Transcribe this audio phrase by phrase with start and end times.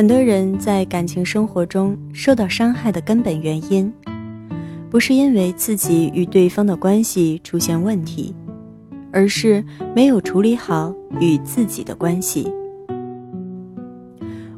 [0.00, 3.92] 很多人在感情生活中受到伤害的根本原因，
[4.88, 8.34] 不是因为自己与对方的关系出现问题，
[9.12, 9.62] 而是
[9.94, 12.50] 没有处理好与自己的关系。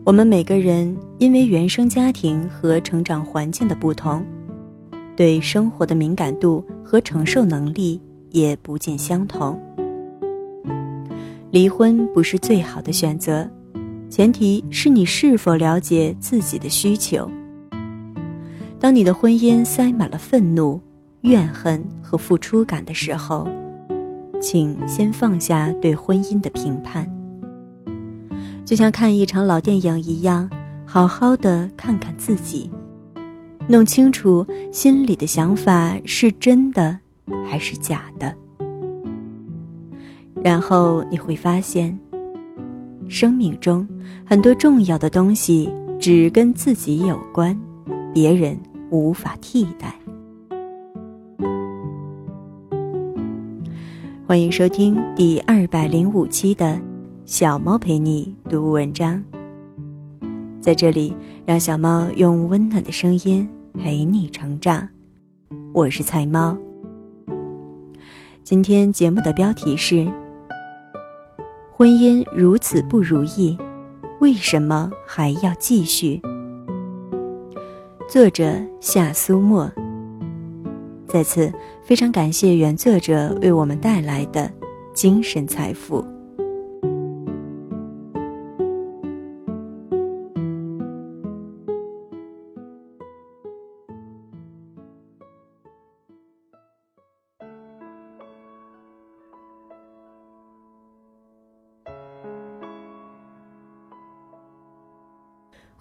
[0.04, 4.24] 我们每个人因为原生家庭和成长环境的不同，
[5.16, 9.60] 对生活的敏感度和承受能力也不尽相同。
[11.50, 13.50] 离婚不是最好的选择，
[14.12, 17.30] 前提是你是否了解自己的需求。
[18.78, 20.78] 当你的婚姻塞满了愤怒、
[21.22, 23.48] 怨恨和付出感的时候，
[24.38, 27.08] 请先放下对婚姻的评判，
[28.66, 30.46] 就像看一场老电影一样，
[30.84, 32.70] 好好的看看自己，
[33.66, 36.98] 弄清楚心里的想法是真的
[37.48, 38.36] 还是假的。
[40.44, 41.98] 然后你会发现，
[43.12, 43.86] 生命中
[44.24, 47.54] 很多重要的东西只跟自己有关，
[48.14, 49.94] 别人无法替代。
[54.26, 56.64] 欢迎收听第二百零五期的
[57.26, 59.22] 《小猫陪你读文章》。
[60.58, 61.14] 在这里，
[61.44, 64.88] 让小猫用温暖的声音陪你成长。
[65.74, 66.56] 我是菜猫。
[68.42, 70.10] 今天节目的标题是。
[71.82, 73.58] 婚姻如此不如意，
[74.20, 76.22] 为什么还要继续？
[78.08, 79.68] 作者夏苏沫。
[81.08, 81.52] 在此，
[81.82, 84.48] 非常感谢原作者为我们带来的
[84.94, 86.04] 精神财富。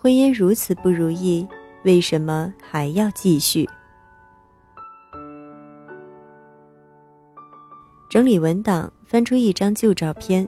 [0.01, 1.47] 婚姻如此不如意，
[1.83, 3.69] 为什么还要继续？
[8.09, 10.47] 整理文档，翻出一张旧照片，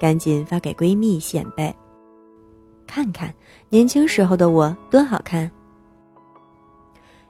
[0.00, 1.72] 赶紧发给闺蜜显摆
[2.88, 3.30] ：“看看
[3.68, 5.50] 年轻时候的我多好看。”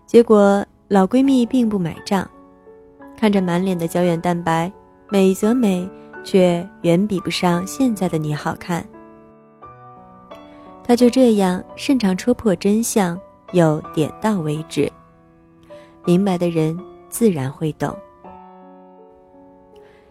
[0.07, 2.31] 结果老闺蜜并不买账，
[3.19, 4.73] 看着满脸的胶原蛋白，
[5.11, 5.91] 美则美，
[6.23, 8.87] 却远比不上现在的你好看。
[10.87, 13.19] 他就这样擅长戳破真相，
[13.53, 14.91] 又点到为止。
[16.05, 16.79] 明白的人
[17.09, 17.97] 自然会懂。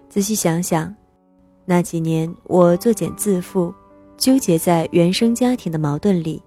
[0.10, 0.94] 仔细想想，
[1.64, 3.72] 那几年我作茧自缚，
[4.18, 6.42] 纠结在原生家庭的矛盾里，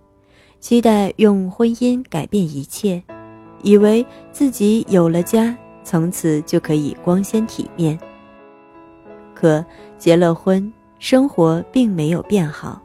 [0.58, 3.00] 期待用婚姻改变一切，
[3.62, 7.96] 以为自己有了家，从此就可以光鲜体面。
[9.34, 9.64] 可
[9.98, 12.82] 结了婚，生活并没有变好。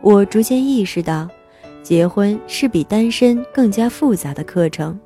[0.00, 1.28] 我逐渐意识到，
[1.82, 4.98] 结婚是比单身更加复杂的课程。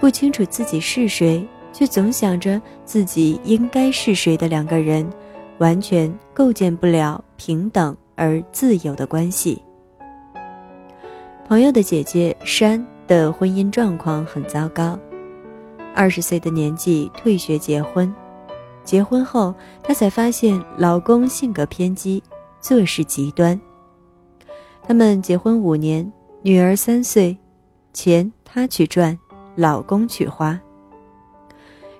[0.00, 5.08] 不清楚自己是谁，却总想着自己应该是谁的两个人，
[5.58, 9.62] 完全构建不了平等而自由的关系。
[11.46, 14.98] 朋友的姐姐珊的婚姻状况很糟糕，
[15.94, 18.12] 二十岁的年纪退学结婚，
[18.82, 22.22] 结婚后她才发现老公性格偏激，
[22.60, 23.58] 做事极端。
[24.88, 27.36] 他们结婚五年，女儿三岁，
[27.92, 29.18] 钱她去赚，
[29.56, 30.58] 老公去花。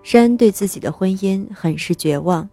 [0.04, 2.48] 山对自己的婚姻很是绝望，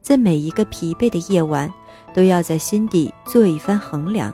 [0.00, 1.68] 在每一个疲惫的夜晚，
[2.14, 4.32] 都要在心底做一番衡量。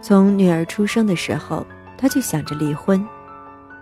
[0.00, 1.66] 从女儿出生的时候，
[1.98, 3.04] 他就想着离婚。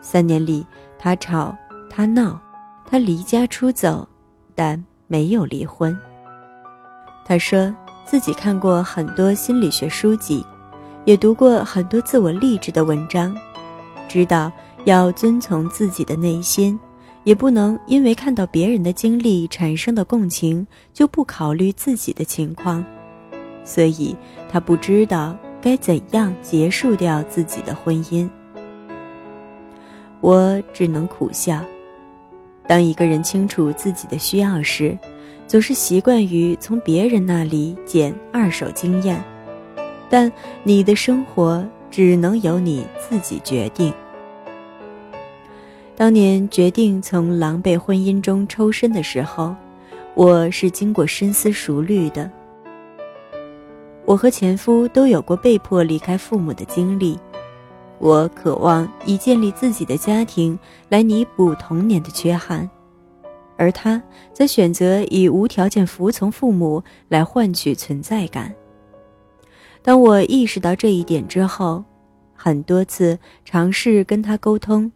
[0.00, 0.66] 三年里，
[0.98, 1.54] 他吵，
[1.90, 2.40] 他闹，
[2.86, 4.08] 他离家出走，
[4.54, 5.94] 但没有离婚。
[7.26, 7.70] 他说。
[8.10, 10.44] 自己看过很多心理学书籍，
[11.04, 13.32] 也读过很多自我励志的文章，
[14.08, 14.50] 知道
[14.84, 16.76] 要遵从自己的内心，
[17.22, 22.84] 也不能因为看到别人的经历产生的共情就不考虑自己的情况，
[23.64, 24.16] 所以
[24.50, 28.28] 他不知道该怎样结束掉自己的婚姻。
[30.20, 31.64] 我只能苦笑，
[32.66, 34.98] 当一个人清楚自己的需要时。
[35.50, 39.20] 总是习惯于从别人那里捡二手经验，
[40.08, 40.30] 但
[40.62, 43.92] 你的生活只能由你自己决定。
[45.96, 49.52] 当年决定从狼狈婚姻中抽身的时候，
[50.14, 52.30] 我是经过深思熟虑的。
[54.04, 57.18] 我和前夫都有过被迫离开父母的经历，
[57.98, 60.56] 我渴望以建立自己的家庭
[60.88, 62.70] 来弥补童年的缺憾。
[63.60, 64.02] 而他
[64.32, 68.50] 则选择以无条件服从父母来换取存在感。
[69.82, 71.84] 当我意识到这一点之后，
[72.34, 74.90] 很多次尝试跟他沟通，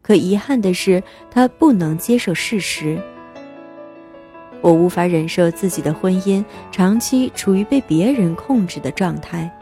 [0.00, 2.98] 可遗憾的是，他不能接受事实。
[4.62, 9.54] 我无法忍受自己的婚姻长期处于被别人控制的状态，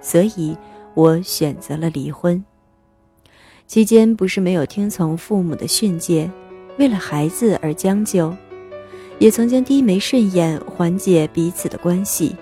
[0.00, 0.56] 所以
[0.94, 2.42] 我选择了离婚。
[3.66, 6.30] 期间不是没有听从父母的训诫，
[6.78, 8.34] 为了孩子而将就，
[9.18, 12.34] 也曾经低眉顺眼缓解彼此的关系。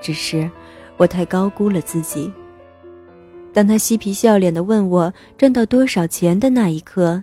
[0.00, 0.50] 只是
[0.96, 2.32] 我太高估了自己。
[3.52, 7.22] 当他嬉皮笑脸地问我赚到多少钱的那一刻。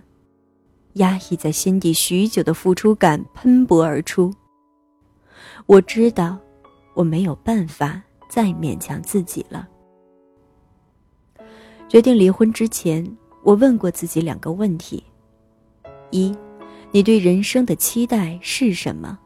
[0.96, 4.30] 压抑在心底许久的付出感喷薄而出。
[5.64, 6.36] 我知道，
[6.92, 9.66] 我没有办法再勉强自己了。
[11.88, 13.06] 决定离婚之前，
[13.42, 15.02] 我问过自己两个问题：
[16.12, 16.32] 一，
[16.92, 19.18] 你对人生的期待是什么？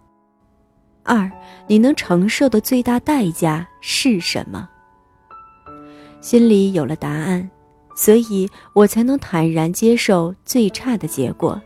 [1.02, 1.30] 二，
[1.66, 4.66] 你能承受的最大代价是什么？
[6.22, 7.46] 心里有了答案。
[7.98, 11.58] 所以我才能坦然接受最差的结果。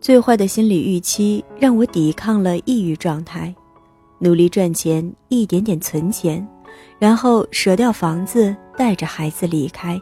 [0.00, 3.54] 最坏的心理预期让我抵抗了抑郁状态，
[4.18, 6.44] 努力赚钱，一点点存钱，
[6.98, 9.96] 然后舍掉房子，带着孩子离开。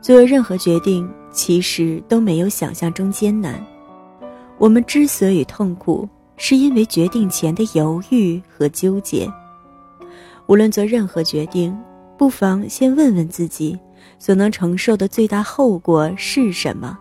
[0.00, 3.64] 做任何决定其实都没有想象中艰难。
[4.58, 9.30] 我们之所以痛苦，是因为决定前的犹豫和纠结。
[10.46, 11.76] 无论做任何决定。
[12.18, 13.78] 不妨先问问自己，
[14.18, 16.98] 所能承受的最大后果是什么？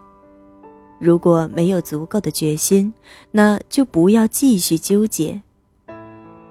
[1.00, 2.94] 如果没有足够的决心，
[3.32, 5.42] 那就不要继续纠结。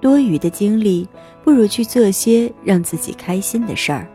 [0.01, 1.09] 多余的精力，
[1.45, 4.11] 不如去做些让自己开心的事儿。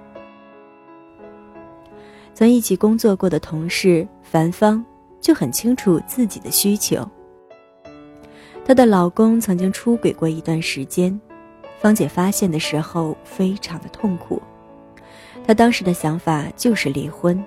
[2.34, 4.84] 曾一起工作过的同事樊芳
[5.20, 7.08] 就很清楚自己的需求。
[8.66, 11.20] 她的老公曾经出轨过一段时间。
[11.80, 14.40] 芳姐发现的时候非常的痛苦，
[15.48, 17.44] 她当时的想法就是离婚。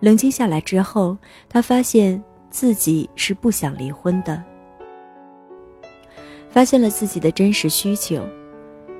[0.00, 1.16] 冷静下来之后，
[1.48, 2.20] 她发现
[2.50, 4.42] 自己是不想离婚的。
[6.50, 8.20] 发现了自己的真实需求，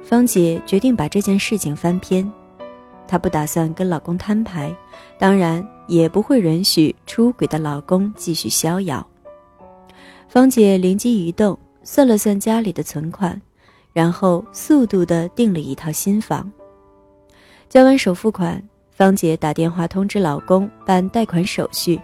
[0.04, 2.32] 芳姐决定把这件事情翻篇。
[3.06, 4.74] 她不打算跟老公摊牌，
[5.18, 9.06] 当然也不会允许出轨的老公继续逍遥。
[10.28, 13.40] 芳姐灵机一动，算了算家里的存款。
[13.92, 16.50] 然后速度的订了一套新房。
[17.68, 18.60] 交完首付款，
[18.90, 22.00] 芳姐打电话通知老公办贷款手续。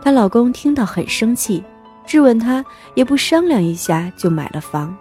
[0.00, 1.64] 她老公听到很生气，
[2.06, 2.64] 质问她
[2.94, 4.96] 也不商量一下就买了房。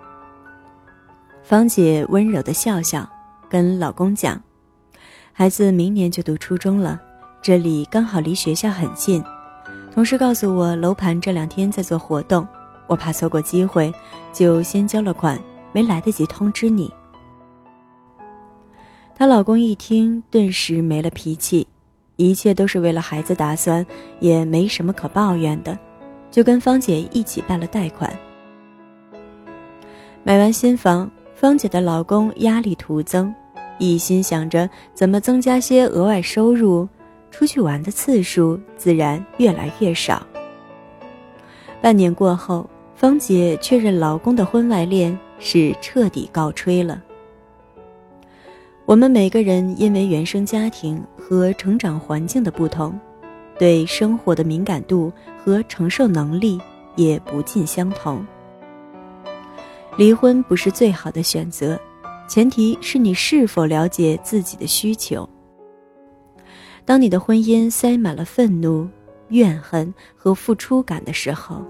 [1.43, 3.07] 芳姐温柔的笑笑，
[3.49, 4.41] 跟老公讲
[5.33, 6.99] ：“孩子明年就读初中了，
[7.41, 9.23] 这里刚好离学校很近。
[9.91, 12.47] 同事告诉我，楼盘这两天在做活动。”
[12.87, 13.93] 我怕错过机会，
[14.33, 15.39] 就先交了款，
[15.71, 16.91] 没来得及通知你。
[19.13, 21.67] 她老公一听，顿时没了脾气，
[22.15, 23.85] 一切都是为了孩子打算，
[24.19, 25.77] 也没什么可抱怨的，
[26.31, 28.11] 就跟芳姐一起办了贷款。
[30.23, 31.07] 买完新房，
[31.39, 33.33] 芳姐的老公压力徒增，
[33.77, 36.85] 一心想着怎么增加些额外收入，
[37.31, 40.21] 出去玩的次数自然越来越少。
[41.81, 42.69] 半年过后。
[42.93, 47.01] 芳姐确认老公的婚外恋是彻底告吹了。
[48.85, 52.99] 我们每个人因为原生家庭和成长环境的不同，
[53.57, 55.09] 对生活的敏感度
[55.41, 56.59] 和承受能力
[56.97, 58.27] 也不尽相同。
[59.99, 61.77] 离婚不是最好的选择，
[62.25, 65.27] 前提是你是否了解自己的需求。
[66.85, 68.87] 当你的婚姻塞满了愤怒、
[69.27, 71.61] 怨恨和付出感的时候，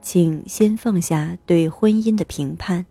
[0.00, 2.82] 请先放下对婚姻的评判，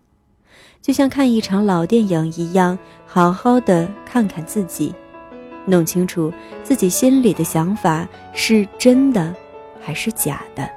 [0.84, 4.94] 就像看一场老电影一样，好好的看看自己，
[5.66, 6.32] 弄清楚
[6.64, 9.36] 自己心里的想法是真的
[9.82, 10.70] 还是假的。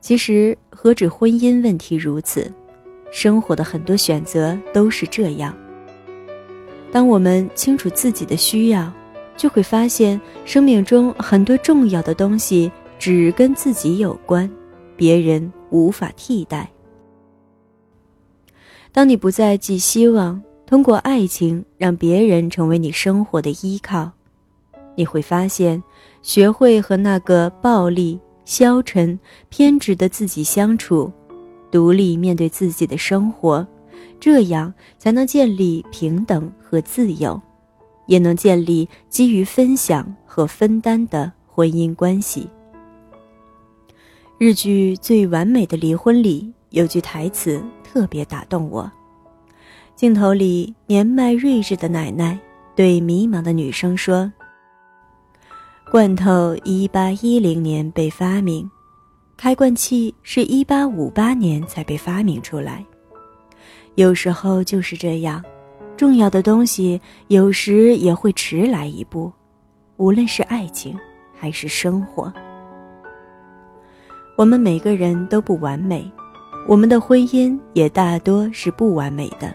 [0.00, 2.50] 其实何止婚姻问题如此，
[3.10, 5.54] 生活的很多选择都是这样。
[6.90, 8.92] 当我们清楚自己的需要，
[9.36, 12.70] 就会发现生命中很多重要的东西。
[12.98, 14.46] 只跟自己有关，
[14.94, 16.70] 别人无法替代。
[18.92, 24.10] 当你不再寄希望通过爱情让别人成为你生活的依靠，
[24.96, 25.82] 你会发现，
[26.20, 29.16] 学会和那个暴力、消沉、
[29.48, 31.08] 偏执的自己相处，
[31.70, 33.64] 独立面对自己的生活，
[34.18, 37.40] 这样才能建立平等和自由，
[38.06, 42.48] 也能建立基于分享和分担的婚姻关系。
[44.36, 48.90] 日剧《最完美的离婚》里有句台词特别打动我，
[49.94, 52.36] 镜头里年迈睿智的奶奶
[52.74, 54.32] 对迷茫的女生说
[55.90, 58.70] ：“罐头一八一零年被发明，
[59.36, 62.86] 开罐器是一八五八年才被发明出来。
[63.96, 65.42] 有时候就是这样，
[65.96, 69.32] 重要的东西有时也会迟来一步，
[69.96, 70.96] 无论是爱情
[71.36, 72.32] 还是生活。”
[74.38, 76.08] 我们每个人都不完美，
[76.68, 79.52] 我们的婚姻也大多是不完美的。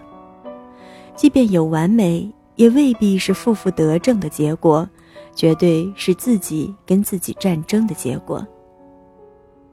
[1.16, 4.86] 即便有完美，也未必是负负得正的结果，
[5.34, 8.46] 绝对是自己跟自己战争的结果。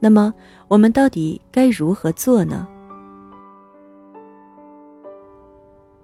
[0.00, 0.34] 那么，
[0.68, 2.66] 我们到底该如何做呢？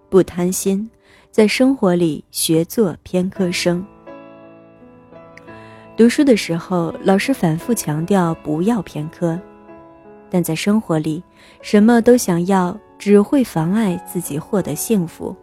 [0.09, 0.89] 不贪心，
[1.31, 3.85] 在生活里学做偏科生。
[5.97, 9.39] 读书的时候，老师反复强调不要偏科，
[10.31, 11.23] 但在生活里，
[11.61, 15.37] 什么都想要，只会妨碍自己获得幸福。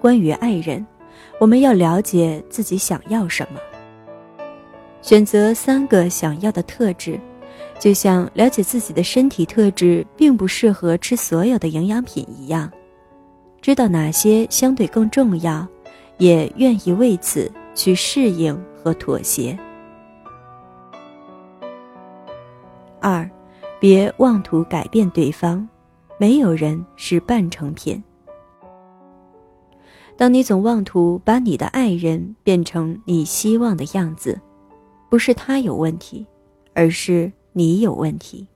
[0.00, 0.84] 关于爱人，
[1.38, 3.58] 我们要了解自己想要什么，
[5.02, 7.18] 选择三个想要的特质，
[7.78, 12.70] 就像了解自己的身体特质并不适合吃所有的营养品一样，
[13.60, 15.66] 知道哪些相对更重要，
[16.18, 18.60] 也愿意为此去适应。
[18.82, 19.54] 和妥协。
[22.98, 23.28] 二，
[23.78, 25.68] 别妄图改变对方，
[26.16, 28.02] 没有人是半成品。
[30.20, 34.38] 当你总妄图把你的爱人变成你希望的样子，
[35.08, 36.26] 不是他有问题，
[36.74, 38.46] 而是你有问题。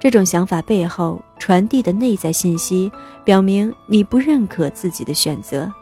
[0.00, 2.90] 这种想法背后传递的内在信息，
[3.24, 5.72] 表明你不认可自己的选择，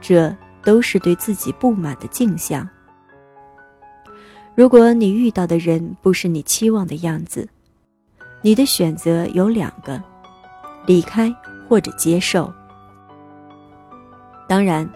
[0.00, 0.34] 这
[0.64, 2.66] 都是对自己不满的镜像。
[4.54, 7.46] 如果你遇到的人不是你期望的样子，
[8.40, 10.02] 你的选择有两个：
[10.86, 11.30] 离开
[11.68, 12.50] 或者接受。
[14.52, 14.86] 当然，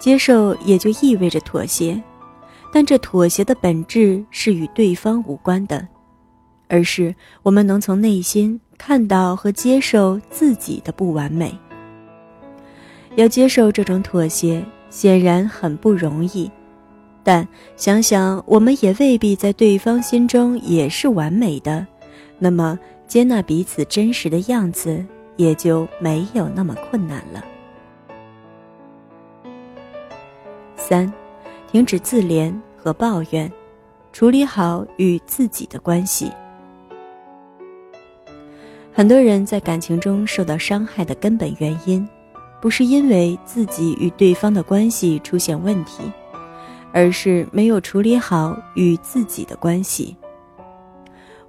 [0.00, 2.02] 接受也就意味着妥协，
[2.72, 5.86] 但这妥协的本质是与对方无关的，
[6.66, 11.56] 而是我们能从内心看到和接受自己的不完美。
[13.14, 16.50] 要接受这种妥协，显然很不容易。
[17.22, 21.86] 但想想，我们也未必在对方心中也是完美的，
[22.40, 25.06] 那么接纳彼此真实的样子
[25.36, 27.44] 也就没有那么困难了。
[30.86, 31.10] 三，
[31.70, 33.50] 停止自怜和抱怨，
[34.12, 36.30] 处理好与自己的关系。
[38.92, 42.06] 很多人在感情中受到伤害的根本原因，
[42.60, 46.02] 不是因为自己与对方的关系出现问题。
[46.96, 50.16] 而是没有处理好与自己的关系。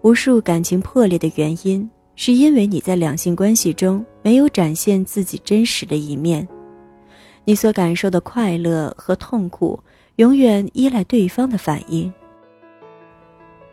[0.01, 6.48] 无数感情破裂的原因，是因为你在两性关系中没有展现自己真实的一面。
[7.46, 9.80] 你所感受的快乐和痛苦，
[10.16, 12.12] 永远依赖对方的反应。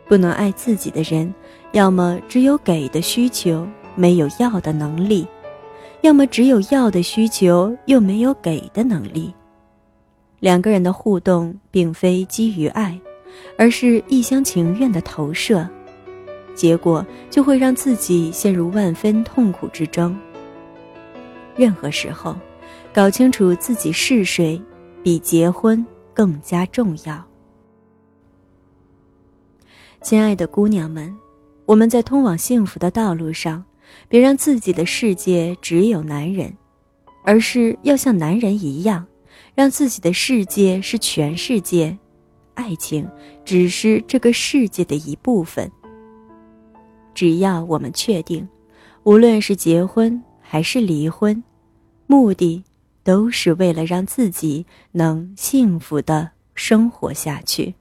[0.07, 1.33] 不能爱自己的人，
[1.71, 5.25] 要么只有给的需求，没有要的能力；
[6.01, 9.33] 要么只有要的需求，又没有给的能力。
[10.39, 12.99] 两个人的互动并非基于爱，
[13.57, 15.67] 而是一厢情愿的投射，
[16.53, 20.15] 结果就会让自己陷入万分痛苦之中。
[21.55, 22.35] 任何时候，
[22.93, 24.61] 搞清楚自己是谁，
[25.01, 25.83] 比结婚
[26.13, 27.25] 更加重要。
[30.03, 31.11] 亲爱的姑娘们，
[31.65, 33.65] 我们在通往幸福的道路上，
[34.07, 36.55] 别让自己的世界只有男人，
[37.23, 39.03] 而是要像男人一样。
[39.55, 41.95] 让自己的世界是全世界，
[42.53, 43.07] 爱情
[43.43, 45.71] 只是这个世界的一部分。
[47.13, 48.47] 只要我们确定，
[49.03, 51.43] 无论是结婚还是离婚，
[52.07, 52.63] 目的
[53.03, 57.75] 都是为了让自己能幸福的生活下去。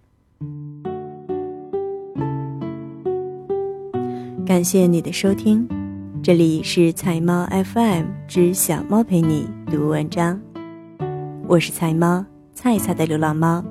[4.45, 5.67] 感谢你的收听，
[6.23, 10.39] 这里是菜猫 FM 之小猫陪你读文章。
[11.47, 13.65] 我是菜猫，菜菜的流浪猫。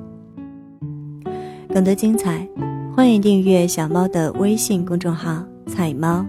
[1.74, 2.48] 更多精彩，
[2.96, 6.26] 欢迎订阅小猫的微信公众号“菜猫”，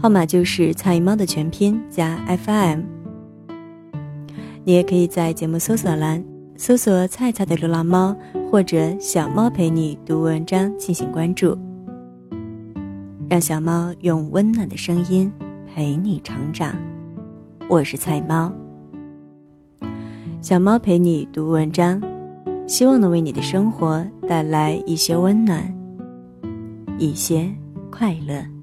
[0.00, 2.93] 号码就是“菜猫”的全拼加 FM。
[4.66, 6.24] 你也可以在节目搜索栏
[6.56, 8.16] 搜索“菜菜的流浪猫”
[8.50, 11.58] 或者“小猫陪你读文章”进行关注，
[13.28, 15.30] 让小猫用温暖的声音
[15.66, 16.74] 陪你成长。
[17.68, 18.50] 我是菜猫。
[20.40, 22.00] 小猫陪你读文章，
[22.66, 25.62] 希望能为你的生活带来一些温暖。
[26.98, 27.50] 一些
[27.90, 28.53] 快乐。